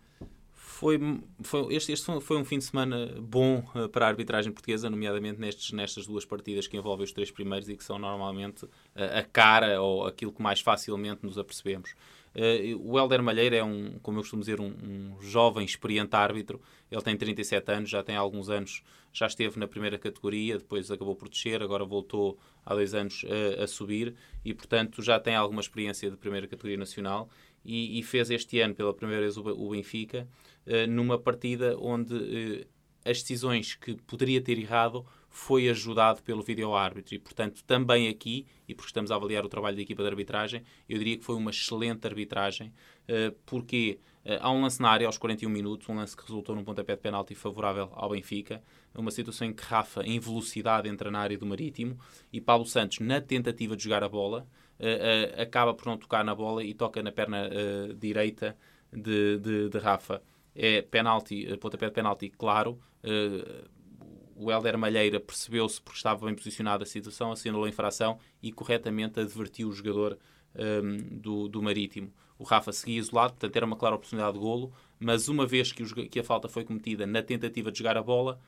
Foi, 0.78 0.96
foi, 1.42 1.74
este, 1.74 1.90
este 1.90 2.20
foi 2.20 2.36
um 2.36 2.44
fim 2.44 2.58
de 2.58 2.64
semana 2.64 3.12
bom 3.20 3.64
uh, 3.74 3.88
para 3.88 4.06
a 4.06 4.08
arbitragem 4.08 4.52
portuguesa, 4.52 4.88
nomeadamente 4.88 5.40
nestes, 5.40 5.72
nestas 5.72 6.06
duas 6.06 6.24
partidas 6.24 6.68
que 6.68 6.76
envolvem 6.76 7.02
os 7.02 7.10
três 7.10 7.32
primeiros 7.32 7.68
e 7.68 7.76
que 7.76 7.82
são 7.82 7.98
normalmente 7.98 8.64
uh, 8.64 8.70
a 8.94 9.24
cara 9.24 9.82
ou 9.82 10.06
aquilo 10.06 10.32
que 10.32 10.40
mais 10.40 10.60
facilmente 10.60 11.26
nos 11.26 11.36
apercebemos. 11.36 11.96
Uh, 12.34 12.90
o 12.90 12.98
Helder 12.98 13.22
Malheiro 13.22 13.54
é 13.54 13.64
um, 13.64 13.98
como 14.02 14.18
eu 14.18 14.22
costumo 14.22 14.40
dizer, 14.40 14.60
um, 14.60 14.66
um, 14.66 15.20
jovem, 15.20 15.64
experiente 15.64 16.14
árbitro. 16.14 16.60
Ele 16.90 17.02
tem 17.02 17.16
37 17.16 17.70
anos, 17.72 17.90
já 17.90 18.02
tem 18.02 18.16
alguns 18.16 18.48
anos, 18.48 18.82
já 19.12 19.26
esteve 19.26 19.58
na 19.58 19.66
primeira 19.66 19.98
categoria, 19.98 20.58
depois 20.58 20.90
acabou 20.90 21.14
por 21.14 21.28
descer, 21.28 21.62
agora 21.62 21.84
voltou 21.84 22.38
há 22.64 22.74
dois 22.74 22.94
anos 22.94 23.24
a 23.62 23.66
subir 23.66 24.14
e, 24.44 24.54
portanto, 24.54 25.02
já 25.02 25.18
tem 25.18 25.34
alguma 25.34 25.60
experiência 25.60 26.10
de 26.10 26.16
primeira 26.16 26.46
categoria 26.46 26.76
nacional 26.76 27.28
e, 27.64 27.98
e 27.98 28.02
fez 28.02 28.30
este 28.30 28.60
ano 28.60 28.74
pela 28.74 28.94
primeira 28.94 29.22
vez 29.22 29.36
o, 29.36 29.42
o 29.42 29.70
Benfica 29.70 30.26
uh, 30.66 30.90
numa 30.90 31.18
partida 31.18 31.76
onde 31.78 32.66
as 33.08 33.22
decisões 33.22 33.74
que 33.74 33.94
poderia 34.02 34.40
ter 34.40 34.58
errado 34.58 35.06
foi 35.30 35.68
ajudado 35.68 36.22
pelo 36.22 36.42
vídeo-árbitro. 36.42 37.14
E, 37.14 37.18
portanto, 37.18 37.62
também 37.64 38.08
aqui, 38.08 38.46
e 38.66 38.74
porque 38.74 38.88
estamos 38.88 39.10
a 39.10 39.14
avaliar 39.14 39.44
o 39.44 39.48
trabalho 39.48 39.76
da 39.76 39.82
equipa 39.82 40.02
de 40.02 40.08
arbitragem, 40.08 40.62
eu 40.88 40.98
diria 40.98 41.16
que 41.16 41.24
foi 41.24 41.36
uma 41.36 41.50
excelente 41.50 42.06
arbitragem, 42.06 42.68
uh, 42.68 43.32
porque 43.46 43.98
há 44.40 44.50
um 44.50 44.62
lance 44.62 44.80
na 44.80 44.90
área 44.90 45.06
aos 45.06 45.16
41 45.16 45.48
minutos, 45.48 45.88
um 45.88 45.94
lance 45.94 46.16
que 46.16 46.22
resultou 46.22 46.54
num 46.54 46.64
pontapé 46.64 46.94
de 46.96 47.00
penalti 47.00 47.34
favorável 47.34 47.90
ao 47.92 48.10
Benfica, 48.10 48.62
uma 48.94 49.10
situação 49.10 49.46
em 49.46 49.52
que 49.52 49.62
Rafa, 49.62 50.02
em 50.02 50.18
velocidade, 50.18 50.88
entra 50.88 51.10
na 51.10 51.20
área 51.20 51.38
do 51.38 51.46
Marítimo 51.46 51.98
e 52.32 52.40
Paulo 52.40 52.66
Santos, 52.66 52.98
na 52.98 53.20
tentativa 53.20 53.76
de 53.76 53.84
jogar 53.84 54.02
a 54.02 54.08
bola, 54.08 54.46
uh, 54.80 55.40
acaba 55.40 55.72
por 55.72 55.86
não 55.86 55.96
tocar 55.96 56.24
na 56.24 56.34
bola 56.34 56.64
e 56.64 56.74
toca 56.74 57.02
na 57.02 57.12
perna 57.12 57.48
direita 57.96 58.56
de, 58.92 59.38
de, 59.38 59.68
de, 59.68 59.78
Rafa. 59.78 60.22
É 60.60 60.82
penalti, 60.82 61.56
pontapé 61.58 61.86
de 61.86 61.92
penalti, 61.92 62.28
claro. 62.30 62.80
o 64.34 64.50
Helder 64.50 64.76
Malheira 64.76 65.20
percebeu-se 65.20 65.80
porque 65.80 65.96
estava 65.96 66.26
bem 66.26 66.34
posicionado 66.34 66.82
a 66.82 66.86
situação, 66.86 67.30
assinalou 67.30 67.64
a 67.64 67.68
infração 67.68 68.18
e 68.42 68.50
corretamente 68.50 69.20
advertiu 69.20 69.68
o 69.68 69.72
jogador 69.72 70.18
ehm, 70.56 70.96
do, 71.20 71.46
do 71.46 71.62
Marítimo. 71.62 72.12
O 72.36 72.42
Rafa 72.42 72.72
seguia 72.72 72.98
isolado, 72.98 73.34
portanto 73.34 73.54
era 73.54 73.66
uma 73.66 73.76
clara 73.76 73.94
oportunidade 73.94 74.32
de 74.32 74.40
golo, 74.40 74.72
mas 74.98 75.28
uma 75.28 75.46
vez 75.46 75.70
que, 75.70 75.84
o, 75.84 76.08
que 76.08 76.18
a 76.18 76.24
falta 76.24 76.48
foi 76.48 76.64
cometida 76.64 77.06
na 77.06 77.22
tentativa 77.22 77.70
de 77.70 77.78
jogar 77.78 77.96
a 77.96 78.02
bola, 78.02 78.40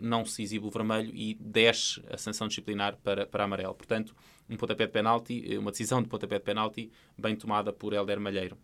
não 0.00 0.24
se 0.24 0.42
exibe 0.42 0.66
o 0.66 0.70
vermelho 0.70 1.10
e 1.14 1.34
desce 1.34 2.02
a 2.10 2.16
sanção 2.16 2.48
disciplinar 2.48 2.96
para, 3.02 3.26
para 3.26 3.44
amarelo. 3.44 3.74
Portanto, 3.74 4.14
um 4.48 4.56
pontapé 4.56 4.86
de 4.86 4.92
penalti, 4.92 5.56
uma 5.58 5.70
decisão 5.70 6.02
de 6.02 6.08
pontapé 6.08 6.38
de 6.38 6.44
penalti 6.44 6.90
bem 7.18 7.34
tomada 7.36 7.72
por 7.72 7.92
Helder 7.92 8.20
Malheiro. 8.20 8.56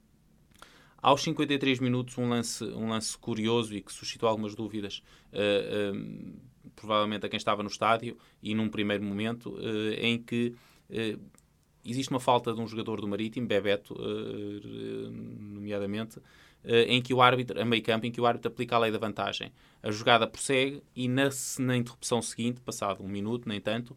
Aos 1.01 1.23
53 1.23 1.79
minutos, 1.79 2.19
um 2.19 2.29
lance, 2.29 2.65
um 2.65 2.89
lance 2.89 3.17
curioso 3.17 3.75
e 3.75 3.81
que 3.81 3.93
suscitou 3.93 4.29
algumas 4.29 4.57
dúvidas, 4.57 5.01
uh, 5.33 5.97
uh, 5.97 6.71
provavelmente 6.75 7.25
a 7.25 7.29
quem 7.29 7.37
estava 7.37 7.63
no 7.63 7.69
estádio, 7.69 8.17
e 8.43 8.53
num 8.53 8.69
primeiro 8.69 9.05
momento, 9.05 9.51
uh, 9.51 9.95
em 9.97 10.19
que 10.21 10.55
existe 11.85 12.11
uma 12.11 12.19
falta 12.19 12.53
de 12.53 12.61
um 12.61 12.67
jogador 12.67 13.01
do 13.01 13.07
Marítimo, 13.07 13.47
Bebeto, 13.47 13.95
nomeadamente, 15.53 16.19
em 16.65 17.01
que 17.03 17.13
o 17.13 17.21
árbitro, 17.21 17.61
a 17.61 17.65
meio 17.65 17.83
campo, 17.83 18.07
em 18.07 18.11
que 18.11 18.21
o 18.21 18.27
árbitro 18.27 18.51
aplica 18.51 18.75
a 18.75 18.79
lei 18.79 18.91
da 18.91 18.97
vantagem. 18.97 19.53
A 19.83 19.91
jogada 19.91 20.27
prossegue 20.27 20.83
e 20.97 21.09
na, 21.09 21.29
na 21.59 21.77
interrupção 21.77 22.23
seguinte, 22.23 22.63
passado 22.63 23.05
um 23.05 23.09
minuto, 23.09 23.47
nem 23.47 23.61
tanto, 23.61 23.95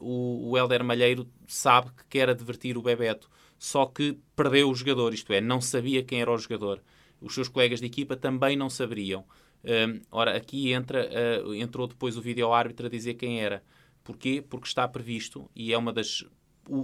o, 0.00 0.50
o 0.50 0.58
Helder 0.58 0.82
Malheiro 0.82 1.28
sabe 1.46 1.90
que 1.92 2.04
quer 2.08 2.28
advertir 2.28 2.76
o 2.76 2.82
Bebeto 2.82 3.30
só 3.60 3.84
que 3.84 4.16
perdeu 4.34 4.70
o 4.70 4.74
jogador, 4.74 5.12
isto 5.12 5.30
é, 5.34 5.40
não 5.40 5.60
sabia 5.60 6.02
quem 6.02 6.22
era 6.22 6.32
o 6.32 6.38
jogador. 6.38 6.82
Os 7.20 7.34
seus 7.34 7.46
colegas 7.46 7.78
de 7.78 7.84
equipa 7.84 8.16
também 8.16 8.56
não 8.56 8.70
saberiam. 8.70 9.22
Um, 9.62 10.00
ora, 10.10 10.34
aqui 10.34 10.72
entra, 10.72 11.06
uh, 11.44 11.54
entrou 11.54 11.86
depois 11.86 12.16
o 12.16 12.22
vídeo-árbitro 12.22 12.86
a 12.86 12.88
dizer 12.88 13.14
quem 13.14 13.38
era. 13.38 13.62
Porquê? 14.02 14.42
Porque 14.48 14.66
está 14.66 14.88
previsto 14.88 15.50
e 15.54 15.74
é 15.74 15.76
uma 15.76 15.92
das. 15.92 16.24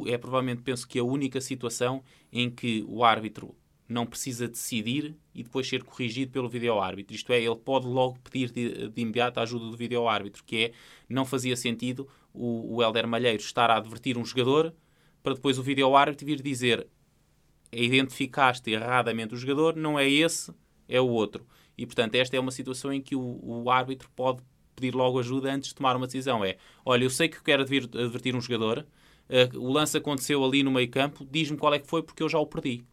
É 0.07 0.19
provavelmente, 0.19 0.61
penso 0.61 0.87
que 0.87 0.99
a 0.99 1.05
única 1.05 1.41
situação 1.41 2.05
em 2.31 2.51
que 2.51 2.85
o 2.87 3.03
árbitro 3.03 3.57
não 3.89 4.05
precisa 4.05 4.47
decidir 4.47 5.17
e 5.35 5.43
depois 5.43 5.67
ser 5.67 5.83
corrigido 5.83 6.31
pelo 6.31 6.47
vídeo-árbitro. 6.47 7.17
Isto 7.17 7.33
é, 7.33 7.41
ele 7.41 7.57
pode 7.57 7.87
logo 7.87 8.19
pedir 8.19 8.51
de, 8.51 8.91
de 8.91 9.01
imediato 9.01 9.41
a 9.41 9.45
ajuda 9.45 9.65
do 9.65 9.77
vídeo-árbitro, 9.79 10.45
que 10.45 10.57
é, 10.57 10.73
não 11.09 11.25
fazia 11.25 11.57
sentido 11.57 12.07
o, 12.35 12.77
o 12.77 12.83
Helder 12.83 13.07
Malheiro 13.09 13.41
estar 13.41 13.71
a 13.71 13.79
advertir 13.79 14.19
um 14.19 14.25
jogador 14.27 14.75
para 15.27 15.35
depois 15.35 15.59
o 15.59 15.63
vídeo-árbitro 15.65 16.25
vir 16.25 16.41
dizer 16.41 16.87
identificaste 17.73 18.71
erradamente 18.71 19.35
o 19.35 19.37
jogador, 19.37 19.75
não 19.75 19.99
é 19.99 20.09
esse, 20.09 20.55
é 20.89 21.01
o 21.01 21.09
outro. 21.09 21.45
E, 21.77 21.85
portanto, 21.85 22.15
esta 22.15 22.37
é 22.37 22.39
uma 22.39 22.53
situação 22.53 22.93
em 22.93 23.03
que 23.03 23.17
o, 23.17 23.41
o 23.43 23.69
árbitro 23.69 24.09
pode 24.15 24.41
pedir 24.77 24.95
logo 24.95 25.19
ajuda 25.19 25.53
antes 25.53 25.71
de 25.71 25.75
tomar 25.75 25.97
uma 25.97 26.07
decisão. 26.07 26.45
É, 26.45 26.59
olha, 26.85 27.03
eu 27.03 27.11
sei 27.11 27.29
que 27.29 27.43
quero 27.43 27.63
advertir 27.63 28.37
um 28.37 28.41
jogador, 28.41 28.87
uh, 29.29 29.59
o 29.59 29.69
lance 29.73 29.97
aconteceu 29.97 30.45
ali 30.45 30.63
no 30.63 30.71
meio 30.71 30.89
campo, 30.89 31.27
diz-me 31.29 31.59
qual 31.59 31.75
é 31.75 31.81
que 31.81 31.89
foi 31.89 32.05
porque 32.05 32.23
eu 32.23 32.29
já 32.29 32.39
o 32.39 32.47
perdi. 32.47 32.85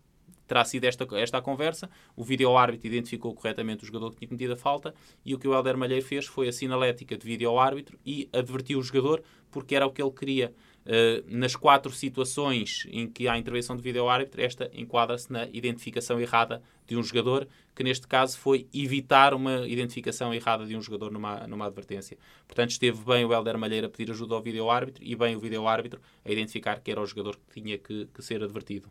Terá 0.47 0.65
sido 0.65 0.85
esta, 0.85 1.07
esta 1.15 1.37
a 1.37 1.41
conversa, 1.41 1.87
o 2.15 2.23
vídeo-árbitro 2.23 2.87
identificou 2.87 3.35
corretamente 3.35 3.83
o 3.83 3.85
jogador 3.85 4.09
que 4.09 4.17
tinha 4.17 4.27
cometido 4.27 4.53
a 4.53 4.57
falta 4.57 4.93
e 5.23 5.35
o 5.35 5.39
que 5.39 5.47
o 5.47 5.53
Helder 5.53 5.77
Malheiro 5.77 6.03
fez 6.03 6.25
foi 6.25 6.47
a 6.47 6.51
sinalética 6.51 7.15
de 7.15 7.25
vídeo-árbitro 7.27 7.99
e 8.03 8.27
advertiu 8.33 8.79
o 8.79 8.83
jogador 8.83 9.21
porque 9.51 9.75
era 9.75 9.85
o 9.85 9.91
que 9.91 10.01
ele 10.01 10.11
queria. 10.11 10.53
Uh, 10.85 11.23
nas 11.27 11.55
quatro 11.55 11.89
situações 11.93 12.85
em 12.91 13.07
que 13.07 13.25
há 13.25 13.37
intervenção 13.37 13.75
de 13.77 13.81
vídeo-árbitro, 13.81 14.41
esta 14.41 14.69
enquadra-se 14.73 15.31
na 15.31 15.45
identificação 15.53 16.19
errada 16.19 16.61
de 16.85 16.97
um 16.97 17.03
jogador, 17.03 17.47
que 17.73 17.83
neste 17.85 18.05
caso 18.05 18.37
foi 18.37 18.67
evitar 18.73 19.33
uma 19.33 19.65
identificação 19.65 20.33
errada 20.33 20.65
de 20.65 20.75
um 20.75 20.81
jogador 20.81 21.09
numa, 21.09 21.47
numa 21.47 21.67
advertência. 21.67 22.17
Portanto, 22.45 22.71
esteve 22.71 23.01
bem 23.05 23.23
o 23.23 23.31
Helder 23.31 23.57
Malheira 23.57 23.87
a 23.87 23.89
pedir 23.89 24.11
ajuda 24.11 24.35
ao 24.35 24.41
vídeo-árbitro 24.41 25.01
e 25.01 25.15
bem 25.15 25.37
o 25.37 25.39
vídeo-árbitro 25.39 26.01
a 26.25 26.29
identificar 26.29 26.81
que 26.81 26.91
era 26.91 27.01
o 27.01 27.05
jogador 27.05 27.37
que 27.37 27.61
tinha 27.61 27.77
que, 27.77 28.07
que 28.13 28.21
ser 28.21 28.43
advertido. 28.43 28.89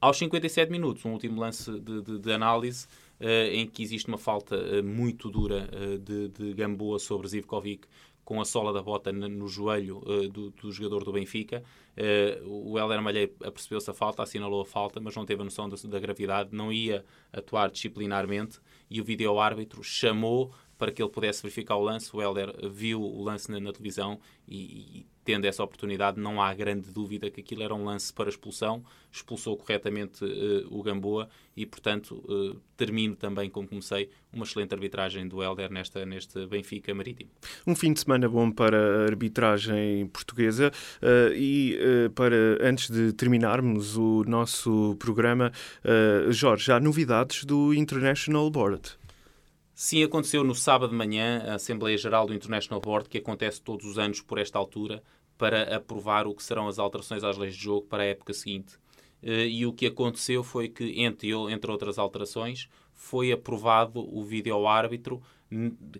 Aos 0.00 0.18
57 0.18 0.70
minutos, 0.70 1.04
um 1.04 1.12
último 1.12 1.40
lance 1.40 1.70
de, 1.80 2.02
de, 2.02 2.18
de 2.18 2.32
análise, 2.32 2.86
uh, 3.20 3.24
em 3.52 3.66
que 3.66 3.84
existe 3.84 4.08
uma 4.08 4.18
falta 4.18 4.56
uh, 4.56 4.84
muito 4.84 5.30
dura 5.30 5.68
de, 6.00 6.28
de 6.28 6.54
Gamboa 6.54 6.98
sobre 6.98 7.28
Zivkovic, 7.28 7.86
com 8.26 8.40
a 8.40 8.44
sola 8.44 8.72
da 8.72 8.82
bota 8.82 9.12
no 9.12 9.46
joelho 9.46 9.98
uh, 9.98 10.28
do, 10.28 10.50
do, 10.50 10.72
jogador 10.72 11.04
do 11.04 11.12
Benfica. 11.12 11.62
Uh, 11.96 12.72
o 12.72 12.76
Helder 12.76 13.00
Malheiro 13.00 13.32
apercebeu-se 13.40 13.88
a 13.88 13.94
falta, 13.94 14.20
assinalou 14.20 14.60
a 14.60 14.66
falta, 14.66 14.98
mas 15.00 15.14
não 15.14 15.24
teve 15.24 15.42
a 15.42 15.44
noção 15.44 15.68
da, 15.68 15.76
da 15.84 16.00
gravidade, 16.00 16.50
não 16.52 16.72
ia 16.72 17.04
atuar 17.32 17.70
disciplinarmente 17.70 18.58
e 18.90 19.00
o 19.00 19.04
vídeo-árbitro 19.04 19.80
chamou 19.84 20.52
para 20.78 20.92
que 20.92 21.02
ele 21.02 21.10
pudesse 21.10 21.42
verificar 21.42 21.76
o 21.76 21.82
lance. 21.82 22.14
O 22.14 22.20
Helder 22.20 22.54
viu 22.70 23.00
o 23.00 23.22
lance 23.22 23.50
na, 23.50 23.58
na 23.60 23.72
televisão 23.72 24.18
e, 24.46 25.00
e, 25.00 25.06
tendo 25.24 25.44
essa 25.44 25.62
oportunidade, 25.62 26.20
não 26.20 26.40
há 26.40 26.54
grande 26.54 26.90
dúvida 26.92 27.28
que 27.30 27.40
aquilo 27.40 27.62
era 27.62 27.74
um 27.74 27.84
lance 27.84 28.12
para 28.12 28.28
expulsão. 28.28 28.84
Expulsou 29.10 29.56
corretamente 29.56 30.24
uh, 30.24 30.68
o 30.70 30.82
Gamboa 30.82 31.28
e, 31.56 31.64
portanto, 31.66 32.22
uh, 32.28 32.60
termino 32.76 33.16
também, 33.16 33.50
como 33.50 33.66
comecei, 33.66 34.10
uma 34.32 34.44
excelente 34.44 34.74
arbitragem 34.74 35.26
do 35.26 35.42
Helder 35.42 35.72
nesta, 35.72 36.04
neste 36.04 36.46
Benfica 36.46 36.94
Marítimo. 36.94 37.30
Um 37.66 37.74
fim 37.74 37.92
de 37.92 38.00
semana 38.00 38.28
bom 38.28 38.52
para 38.52 38.76
a 38.78 39.04
arbitragem 39.04 40.06
portuguesa 40.08 40.70
uh, 41.02 41.34
e 41.34 41.76
para, 42.14 42.58
antes 42.60 42.90
de 42.90 43.12
terminarmos 43.14 43.96
o 43.96 44.22
nosso 44.26 44.94
programa, 44.98 45.50
Jorge, 46.30 46.70
há 46.70 46.78
novidades 46.78 47.44
do 47.44 47.72
International 47.74 48.48
Board. 48.50 48.96
Sim, 49.78 50.02
aconteceu 50.02 50.42
no 50.42 50.54
sábado 50.54 50.88
de 50.88 50.96
manhã 50.96 51.44
a 51.46 51.56
Assembleia 51.56 51.98
Geral 51.98 52.26
do 52.26 52.32
International 52.32 52.80
Board, 52.80 53.10
que 53.10 53.18
acontece 53.18 53.60
todos 53.60 53.84
os 53.84 53.98
anos 53.98 54.22
por 54.22 54.38
esta 54.38 54.58
altura, 54.58 55.02
para 55.36 55.76
aprovar 55.76 56.26
o 56.26 56.34
que 56.34 56.42
serão 56.42 56.66
as 56.66 56.78
alterações 56.78 57.22
às 57.22 57.36
leis 57.36 57.54
de 57.54 57.62
jogo 57.62 57.86
para 57.86 58.02
a 58.02 58.06
época 58.06 58.32
seguinte. 58.32 58.78
Eh, 59.22 59.48
e 59.48 59.66
o 59.66 59.74
que 59.74 59.84
aconteceu 59.84 60.42
foi 60.42 60.70
que, 60.70 61.02
entre, 61.02 61.30
entre 61.52 61.70
outras 61.70 61.98
alterações, 61.98 62.70
foi 62.94 63.30
aprovado 63.30 64.00
o 64.00 64.24
vídeo-árbitro, 64.24 65.22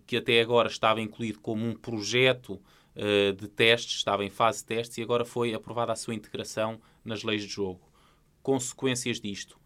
que 0.07 0.17
até 0.17 0.41
agora 0.41 0.69
estava 0.69 1.03
incluído 1.03 1.39
como 1.41 1.63
um 1.63 1.75
projeto 1.75 2.59
eh, 2.95 3.33
de 3.33 3.47
testes, 3.47 3.97
estava 3.97 4.25
em 4.25 4.31
fase 4.31 4.61
de 4.61 4.69
testes, 4.69 4.97
e 4.97 5.03
agora 5.03 5.23
foi 5.23 5.53
aprovada 5.53 5.93
a 5.93 5.97
sua 5.97 6.15
integração 6.15 6.81
nas 7.05 7.23
leis 7.23 7.43
de 7.43 7.49
jogo. 7.49 7.83
Consequências 8.43 9.21
disto. 9.21 9.61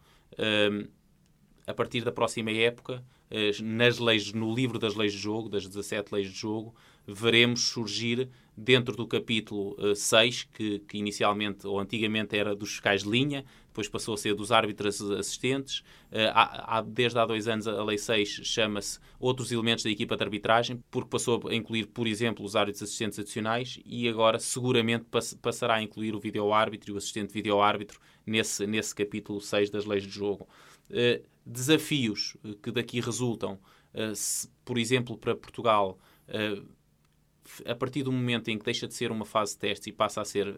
Eh, 1.71 1.73
a 1.73 1.75
partir 1.75 2.03
da 2.05 2.13
próxima 2.13 2.51
época, 2.51 3.03
nas 3.63 3.99
leis, 3.99 4.33
no 4.33 4.53
livro 4.53 4.79
das 4.79 4.97
leis 4.97 5.13
de 5.13 5.19
jogo, 5.19 5.49
das 5.49 5.67
17 5.67 6.13
leis 6.13 6.29
de 6.29 6.37
jogo, 6.37 6.75
veremos 7.07 7.69
surgir 7.69 8.29
dentro 8.57 8.95
do 8.97 9.07
capítulo 9.07 9.77
6, 9.95 10.49
que, 10.53 10.81
que, 10.81 10.99
inicialmente 10.99 11.67
ou 11.67 11.79
antigamente 11.79 12.37
era 12.37 12.55
dos 12.55 12.71
fiscais 12.71 13.05
de 13.05 13.09
linha, 13.09 13.45
depois 13.69 13.89
passou 13.89 14.15
a 14.15 14.17
ser 14.17 14.35
dos 14.35 14.51
árbitros 14.51 15.01
assistentes. 15.13 15.83
Há, 16.35 16.79
há, 16.79 16.83
desde 16.83 17.19
há 17.19 17.25
dois 17.25 17.47
anos 17.47 17.69
a 17.69 17.83
Lei 17.85 17.97
6 17.97 18.41
chama-se 18.43 18.99
Outros 19.19 19.51
Elementos 19.53 19.85
da 19.85 19.91
Equipa 19.91 20.17
de 20.17 20.25
Arbitragem, 20.25 20.83
porque 20.91 21.09
passou 21.09 21.49
a 21.49 21.55
incluir, 21.55 21.87
por 21.87 22.07
exemplo, 22.07 22.45
os 22.45 22.57
árbitros 22.57 22.83
assistentes 22.83 23.19
adicionais 23.19 23.81
e 23.87 24.09
agora 24.09 24.39
seguramente 24.41 25.07
passará 25.41 25.77
a 25.77 25.83
incluir 25.83 26.15
o 26.15 26.21
vídeo-árbitro 26.21 26.91
e 26.91 26.95
o 26.95 26.99
assistente 26.99 27.33
vídeo-árbitro 27.33 28.01
nesse, 28.27 28.67
nesse 28.67 28.95
capítulo 28.95 29.41
6 29.41 29.71
das 29.71 29.85
leis 29.85 30.03
de 30.03 30.11
jogo. 30.11 30.49
Uh, 30.91 31.25
desafios 31.47 32.37
eh, 32.45 32.55
que 32.63 32.71
daqui 32.71 33.01
resultam, 33.01 33.59
uh, 33.95 34.15
se, 34.15 34.49
por 34.65 34.79
exemplo, 34.79 35.17
para 35.17 35.35
Portugal, 35.35 35.99
a 37.67 37.75
partir 37.75 38.05
do 38.05 38.13
momento 38.13 38.49
em 38.51 38.59
que 38.59 38.65
deixa 38.65 38.87
de 38.87 38.95
ser 38.95 39.11
uma 39.11 39.25
fase 39.25 39.55
de 39.55 39.59
testes 39.59 39.89
e 39.89 39.93
passa 39.93 40.21
a 40.21 40.25
ser 40.25 40.57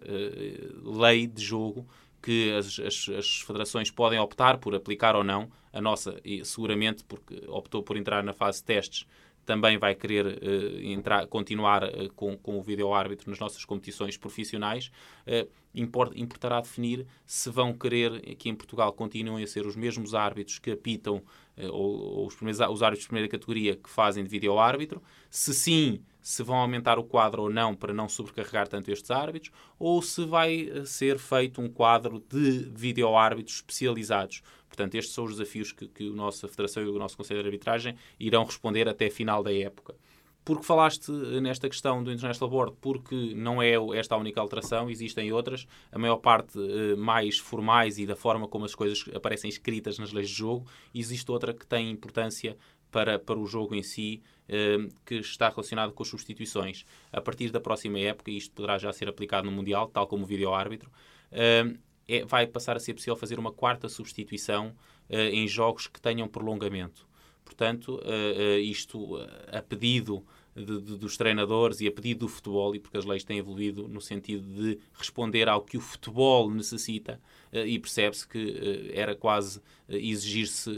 lei 0.84 1.26
de 1.26 1.42
jogo, 1.42 1.88
que 2.20 2.52
as, 2.52 2.78
as, 2.78 3.08
as, 3.08 3.40
federações 3.40 3.90
podem 3.90 4.18
optar 4.18 4.58
por 4.58 4.74
aplicar 4.74 5.16
ou 5.16 5.24
não, 5.24 5.50
a 5.72 5.80
nossa, 5.80 6.20
seguramente, 6.44 7.04
porque 7.04 7.42
optou 7.48 7.82
por 7.82 7.96
entrar 7.96 8.22
na 8.22 8.34
fase 8.34 8.58
de 8.58 8.64
testes, 8.64 9.06
também 9.44 9.78
vai 9.78 9.94
querer 9.94 10.26
uh, 10.26 10.80
entrar, 10.82 11.26
continuar 11.26 11.84
uh, 11.84 12.12
com, 12.14 12.36
com 12.36 12.58
o 12.58 12.62
vídeo-árbitro 12.62 13.30
nas 13.30 13.38
nossas 13.38 13.64
competições 13.64 14.16
profissionais, 14.16 14.90
uh, 15.26 15.48
import, 15.74 16.12
importará 16.16 16.60
definir 16.60 17.06
se 17.26 17.50
vão 17.50 17.72
querer 17.72 18.20
que 18.36 18.48
em 18.48 18.54
Portugal 18.54 18.92
continuem 18.92 19.42
a 19.42 19.46
ser 19.46 19.66
os 19.66 19.74
mesmos 19.74 20.14
árbitros 20.14 20.58
que 20.58 20.70
apitam, 20.70 21.22
ou, 21.70 22.20
ou 22.20 22.26
os, 22.26 22.34
os 22.34 22.82
árbitros 22.82 23.02
de 23.02 23.08
primeira 23.08 23.28
categoria 23.28 23.76
que 23.76 23.88
fazem 23.88 24.24
de 24.24 24.30
vídeo-árbitro, 24.30 25.02
se 25.30 25.52
sim, 25.52 26.02
se 26.20 26.42
vão 26.42 26.56
aumentar 26.56 26.98
o 26.98 27.04
quadro 27.04 27.42
ou 27.42 27.50
não 27.50 27.74
para 27.74 27.92
não 27.92 28.08
sobrecarregar 28.08 28.68
tanto 28.68 28.90
estes 28.90 29.10
árbitros, 29.10 29.52
ou 29.78 30.00
se 30.00 30.24
vai 30.24 30.70
ser 30.86 31.18
feito 31.18 31.60
um 31.60 31.68
quadro 31.68 32.24
de 32.28 32.70
vídeo-árbitros 32.74 33.56
especializados 33.56 34.42
Portanto, 34.72 34.94
estes 34.94 35.14
são 35.14 35.24
os 35.24 35.32
desafios 35.32 35.70
que, 35.70 35.86
que 35.86 36.08
a 36.08 36.12
nossa 36.12 36.48
Federação 36.48 36.82
e 36.82 36.88
o 36.88 36.98
nosso 36.98 37.14
Conselho 37.14 37.42
de 37.42 37.46
Arbitragem 37.48 37.94
irão 38.18 38.42
responder 38.42 38.88
até 38.88 39.10
final 39.10 39.42
da 39.42 39.52
época. 39.52 39.94
Porque 40.42 40.64
falaste 40.64 41.12
nesta 41.42 41.68
questão 41.68 42.02
do 42.02 42.10
International 42.10 42.50
Board, 42.50 42.74
porque 42.80 43.34
não 43.34 43.62
é 43.62 43.74
esta 43.94 44.14
a 44.14 44.18
única 44.18 44.40
alteração, 44.40 44.88
existem 44.88 45.30
outras, 45.30 45.68
a 45.92 45.98
maior 45.98 46.16
parte 46.16 46.58
eh, 46.58 46.96
mais 46.96 47.38
formais 47.38 47.98
e 47.98 48.06
da 48.06 48.16
forma 48.16 48.48
como 48.48 48.64
as 48.64 48.74
coisas 48.74 49.04
aparecem 49.14 49.48
escritas 49.48 49.98
nas 49.98 50.10
leis 50.10 50.30
de 50.30 50.34
jogo, 50.34 50.66
existe 50.92 51.30
outra 51.30 51.52
que 51.52 51.64
tem 51.64 51.90
importância 51.90 52.56
para, 52.90 53.20
para 53.20 53.38
o 53.38 53.46
jogo 53.46 53.74
em 53.74 53.82
si, 53.82 54.20
eh, 54.48 54.78
que 55.04 55.16
está 55.16 55.48
relacionado 55.50 55.92
com 55.92 56.02
as 56.02 56.08
substituições. 56.08 56.84
A 57.12 57.20
partir 57.20 57.50
da 57.50 57.60
próxima 57.60 58.00
época, 58.00 58.30
e 58.30 58.36
isto 58.38 58.52
poderá 58.52 58.78
já 58.78 58.92
ser 58.92 59.08
aplicado 59.08 59.44
no 59.48 59.52
Mundial, 59.52 59.88
tal 59.88 60.08
como 60.08 60.24
o 60.24 60.26
vídeo-árbitro, 60.26 60.90
eh, 61.30 61.72
é, 62.08 62.24
vai 62.24 62.46
passar 62.46 62.76
a 62.76 62.80
ser 62.80 62.94
possível 62.94 63.16
fazer 63.16 63.38
uma 63.38 63.52
quarta 63.52 63.88
substituição 63.88 64.74
uh, 65.10 65.16
em 65.16 65.46
jogos 65.46 65.86
que 65.86 66.00
tenham 66.00 66.28
prolongamento. 66.28 67.06
portanto, 67.44 67.96
uh, 67.96 67.98
uh, 67.98 68.58
isto 68.58 69.16
a 69.50 69.60
pedido 69.60 70.24
de, 70.54 70.80
de, 70.80 70.96
dos 70.96 71.16
treinadores 71.16 71.80
e 71.80 71.86
a 71.86 71.92
pedido 71.92 72.20
do 72.20 72.28
futebol, 72.28 72.74
e 72.74 72.78
porque 72.78 72.96
as 72.96 73.04
leis 73.04 73.24
têm 73.24 73.38
evoluído 73.38 73.88
no 73.88 74.00
sentido 74.00 74.46
de 74.46 74.78
responder 74.94 75.48
ao 75.48 75.62
que 75.62 75.76
o 75.76 75.80
futebol 75.80 76.50
necessita, 76.50 77.20
e 77.52 77.78
percebe-se 77.78 78.26
que 78.26 78.90
era 78.94 79.14
quase 79.14 79.60
exigir-se 79.88 80.70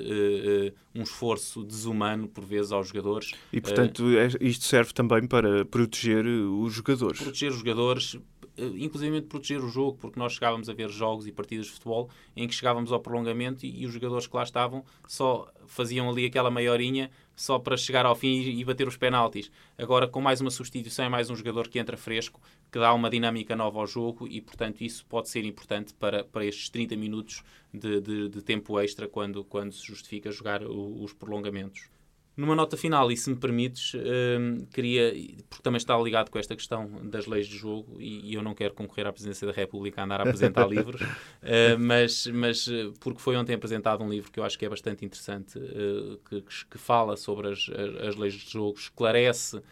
um 0.95 1.03
esforço 1.03 1.63
desumano, 1.65 2.29
por 2.29 2.45
vezes, 2.45 2.73
aos 2.73 2.89
jogadores. 2.89 3.33
E, 3.53 3.61
portanto, 3.61 4.05
é, 4.17 4.29
isto 4.41 4.65
serve 4.65 4.93
também 4.93 5.27
para 5.27 5.65
proteger 5.65 6.27
os 6.27 6.73
jogadores. 6.73 7.21
Proteger 7.21 7.51
os 7.51 7.59
jogadores, 7.59 8.19
eh, 8.57 8.71
inclusive 8.77 9.23
proteger 9.23 9.63
o 9.63 9.69
jogo, 9.69 9.99
porque 9.99 10.19
nós 10.19 10.35
chegávamos 10.35 10.69
a 10.69 10.73
ver 10.73 10.89
jogos 10.89 11.27
e 11.27 11.33
partidas 11.33 11.67
de 11.67 11.73
futebol 11.73 12.09
em 12.37 12.47
que 12.47 12.55
chegávamos 12.55 12.93
ao 12.93 13.01
prolongamento 13.01 13.67
e, 13.67 13.83
e 13.83 13.87
os 13.87 13.93
jogadores 13.93 14.27
que 14.27 14.37
lá 14.37 14.43
estavam 14.43 14.85
só 15.07 15.53
faziam 15.67 16.09
ali 16.09 16.27
aquela 16.27 16.51
maiorinha 16.51 17.11
só 17.37 17.59
para 17.59 17.77
chegar 17.77 18.07
ao 18.07 18.15
fim 18.15 18.41
e, 18.41 18.65
bater 18.65 18.87
os 18.87 18.97
penaltis. 18.97 19.51
Agora, 19.77 20.07
com 20.07 20.21
mais 20.21 20.41
uma 20.41 20.51
substituição, 20.51 21.05
é 21.05 21.09
mais 21.09 21.31
um 21.31 21.37
jogador 21.37 21.69
que 21.69 21.79
entra 21.79 21.97
fresco, 21.97 22.41
que 22.71 22.79
dá 22.79 22.93
uma 22.93 23.11
dinâmica 23.11 23.57
nova 23.57 23.79
ao 23.79 23.87
jogo 23.87 24.27
e, 24.29 24.41
portanto, 24.41 24.83
isso 24.83 25.05
pode 25.07 25.29
ser 25.29 25.45
importante 25.45 25.93
para, 25.95 26.25
para 26.25 26.45
estes 26.45 26.69
30 26.69 26.97
minutos 26.97 27.43
de, 27.73 28.01
de, 28.01 28.29
de 28.29 28.43
tempo 28.43 28.79
extra 28.81 29.09
quando, 29.09 29.45
quando 29.45 29.73
se 29.73 29.85
justifica 29.87 30.31
jogar 30.31 30.63
os 30.63 31.13
prolongamentos. 31.13 31.89
Numa 32.37 32.57
nota 32.57 32.77
final, 32.77 33.13
e 33.13 33.17
se 33.17 33.31
me 33.31 33.37
permites, 33.37 33.95
uh, 33.95 34.67
queria, 34.73 35.13
porque 35.49 35.63
também 35.63 35.77
está 35.77 35.97
ligado 35.97 36.31
com 36.31 36.39
esta 36.39 36.57
questão 36.57 36.91
das 37.05 37.27
leis 37.27 37.47
de 37.47 37.57
jogo, 37.57 38.01
e, 38.01 38.33
e 38.33 38.35
eu 38.35 38.43
não 38.43 38.55
quero 38.55 38.75
concorrer 38.75 39.07
à 39.07 39.13
presidência 39.13 39.47
da 39.47 39.53
República 39.53 40.01
a 40.01 40.05
andar 40.05 40.21
a 40.21 40.25
apresentar 40.25 40.67
livros, 40.69 41.01
uh, 41.01 41.79
mas, 41.79 42.27
mas 42.27 42.67
eh, 42.67 42.91
porque 42.99 43.21
foi 43.21 43.37
ontem 43.37 43.55
apresentado 43.55 44.03
um 44.03 44.09
livro 44.11 44.33
que 44.33 44.41
eu 44.41 44.45
acho 44.45 44.59
que 44.59 44.67
é 44.67 44.69
bastante 44.69 45.05
interessante, 45.05 45.59
uh, 45.59 46.19
que, 46.29 46.43
que, 46.71 46.79
fala 46.79 47.17
sobre 47.17 47.53
as, 47.53 47.71
as, 48.07 48.17
leis 48.17 48.35
de 48.35 48.51
jogo, 48.51 48.77
esclarece 48.79 49.63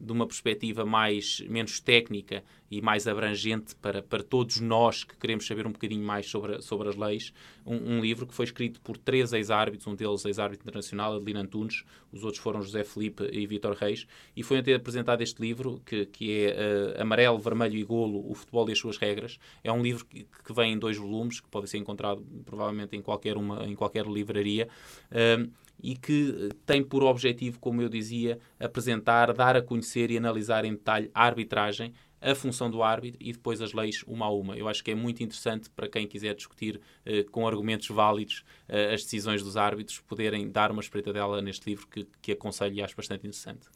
de 0.00 0.12
uma 0.12 0.26
perspectiva 0.26 0.86
mais, 0.86 1.40
menos 1.46 1.78
técnica 1.78 2.42
e 2.70 2.80
mais 2.80 3.08
abrangente 3.08 3.74
para, 3.74 4.00
para 4.00 4.22
todos 4.22 4.60
nós 4.60 5.02
que 5.02 5.16
queremos 5.16 5.46
saber 5.46 5.66
um 5.66 5.72
bocadinho 5.72 6.04
mais 6.04 6.26
sobre, 6.26 6.62
sobre 6.62 6.88
as 6.88 6.96
leis, 6.96 7.32
um, 7.66 7.96
um 7.96 8.00
livro 8.00 8.26
que 8.26 8.34
foi 8.34 8.44
escrito 8.44 8.80
por 8.80 8.96
três 8.96 9.32
ex-árbitros, 9.32 9.86
um 9.88 9.94
deles 9.94 10.24
ex-árbitro 10.24 10.64
internacional, 10.64 11.16
Adelino 11.16 11.40
Antunes, 11.40 11.84
os 12.12 12.22
outros 12.22 12.40
foram 12.40 12.62
José 12.62 12.84
Felipe 12.84 13.28
e 13.32 13.44
Vítor 13.46 13.74
Reis, 13.74 14.06
e 14.36 14.42
foi 14.42 14.58
até 14.58 14.74
apresentado 14.74 15.20
este 15.20 15.42
livro, 15.42 15.82
que, 15.84 16.06
que 16.06 16.44
é 16.44 16.96
uh, 16.98 17.02
Amarelo, 17.02 17.38
Vermelho 17.38 17.76
e 17.76 17.82
Golo, 17.82 18.30
o 18.30 18.34
futebol 18.34 18.68
e 18.68 18.72
as 18.72 18.78
suas 18.78 18.96
regras. 18.98 19.38
É 19.64 19.72
um 19.72 19.82
livro 19.82 20.06
que, 20.06 20.26
que 20.44 20.52
vem 20.52 20.74
em 20.74 20.78
dois 20.78 20.96
volumes, 20.96 21.40
que 21.40 21.48
pode 21.48 21.68
ser 21.68 21.78
encontrado 21.78 22.24
provavelmente 22.44 22.96
em 22.96 23.02
qualquer, 23.02 23.36
uma, 23.36 23.66
em 23.66 23.74
qualquer 23.74 24.06
livraria. 24.06 24.68
Uh, 25.10 25.50
e 25.82 25.96
que 25.96 26.50
tem 26.66 26.82
por 26.82 27.02
objetivo, 27.02 27.58
como 27.58 27.80
eu 27.82 27.88
dizia, 27.88 28.38
apresentar, 28.58 29.32
dar 29.32 29.56
a 29.56 29.62
conhecer 29.62 30.10
e 30.10 30.18
analisar 30.18 30.64
em 30.64 30.72
detalhe 30.72 31.10
a 31.14 31.24
arbitragem, 31.24 31.92
a 32.20 32.34
função 32.34 32.70
do 32.70 32.82
árbitro 32.82 33.18
e 33.20 33.32
depois 33.32 33.60
as 33.60 33.72
leis 33.72 34.02
uma 34.06 34.26
a 34.26 34.30
uma. 34.30 34.56
Eu 34.56 34.68
acho 34.68 34.84
que 34.84 34.90
é 34.90 34.94
muito 34.94 35.22
interessante 35.22 35.70
para 35.70 35.88
quem 35.88 36.06
quiser 36.06 36.34
discutir 36.34 36.80
eh, 37.04 37.24
com 37.24 37.46
argumentos 37.46 37.88
válidos 37.88 38.44
eh, 38.68 38.92
as 38.94 39.02
decisões 39.02 39.42
dos 39.42 39.56
árbitros, 39.56 40.00
poderem 40.00 40.50
dar 40.50 40.70
uma 40.70 40.80
espreitadela 40.80 41.40
neste 41.40 41.68
livro 41.68 41.86
que, 41.88 42.06
que 42.20 42.32
aconselho 42.32 42.74
e 42.74 42.82
acho 42.82 42.96
bastante 42.96 43.20
interessante. 43.20 43.66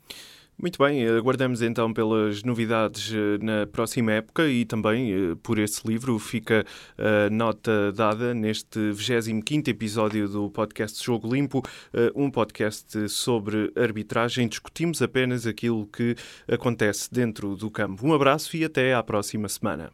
Muito 0.56 0.78
bem, 0.78 1.06
aguardamos 1.08 1.62
então 1.62 1.92
pelas 1.92 2.44
novidades 2.44 3.12
eh, 3.12 3.44
na 3.44 3.66
próxima 3.66 4.12
época 4.12 4.46
e 4.48 4.64
também 4.64 5.12
eh, 5.12 5.34
por 5.42 5.58
esse 5.58 5.86
livro 5.86 6.16
fica 6.18 6.64
a 6.96 7.28
nota 7.28 7.92
dada 7.92 8.32
neste 8.32 8.92
25 8.92 9.68
episódio 9.68 10.28
do 10.28 10.48
podcast 10.48 11.04
Jogo 11.04 11.34
Limpo, 11.34 11.60
eh, 11.92 12.12
um 12.14 12.30
podcast 12.30 13.08
sobre 13.08 13.72
arbitragem. 13.76 14.46
Discutimos 14.46 15.02
apenas 15.02 15.44
aquilo 15.44 15.88
que 15.88 16.14
acontece 16.46 17.12
dentro 17.12 17.56
do 17.56 17.68
campo. 17.68 18.06
Um 18.06 18.14
abraço 18.14 18.56
e 18.56 18.64
até 18.64 18.94
à 18.94 19.02
próxima 19.02 19.48
semana. 19.48 19.90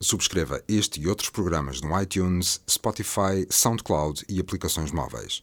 Subscreva 0.00 0.60
este 0.68 1.00
e 1.00 1.06
outros 1.06 1.30
programas 1.30 1.80
no 1.80 1.98
iTunes, 2.02 2.60
Spotify, 2.68 3.46
SoundCloud 3.48 4.24
e 4.28 4.40
aplicações 4.40 4.90
móveis. 4.90 5.42